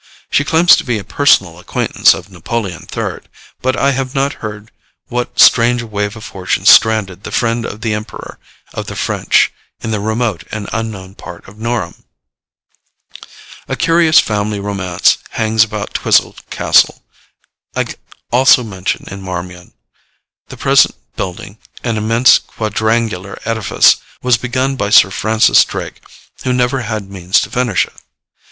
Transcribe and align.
She 0.31 0.43
claims 0.43 0.75
to 0.77 0.83
be 0.83 0.97
a 0.97 1.03
personal 1.03 1.59
acquaintance 1.59 2.15
of 2.15 2.31
Napoleon 2.31 2.87
III; 2.91 3.19
but 3.61 3.75
I 3.77 3.91
have 3.91 4.15
not 4.15 4.33
heard 4.41 4.71
what 5.09 5.39
strange 5.39 5.83
wave 5.83 6.15
of 6.15 6.23
fortune 6.23 6.65
stranded 6.65 7.21
the 7.21 7.29
friend 7.31 7.67
of 7.67 7.81
the 7.81 7.93
Emperor 7.93 8.39
of 8.73 8.87
the 8.87 8.95
French 8.95 9.53
in 9.79 9.91
the 9.91 9.99
remote 9.99 10.43
and 10.51 10.67
unknown 10.73 11.13
port 11.13 11.47
of 11.47 11.59
Norham. 11.59 12.03
A 13.67 13.75
curious 13.75 14.19
family 14.19 14.59
romance 14.59 15.19
hangs 15.37 15.63
about 15.63 15.93
Twisell 15.93 16.35
castle, 16.49 17.03
also 18.31 18.63
mentioned 18.63 19.07
in 19.09 19.21
'Marmion.' 19.21 19.71
The 20.47 20.57
present 20.57 20.95
building, 21.15 21.59
an 21.83 21.97
immense 21.97 22.39
quadrangular 22.39 23.37
edifice, 23.45 23.97
was 24.23 24.37
begun 24.37 24.75
by 24.75 24.89
Sir 24.89 25.11
Francis 25.11 25.63
Drake, 25.63 26.01
who 26.43 26.53
never 26.53 26.81
had 26.81 27.11
means 27.11 27.39
to 27.41 27.51
finish 27.51 27.85
it. 27.85 27.93